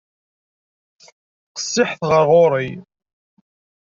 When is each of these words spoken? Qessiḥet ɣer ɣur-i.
Qessiḥet 1.55 2.01
ɣer 2.09 2.23
ɣur-i. 2.31 2.69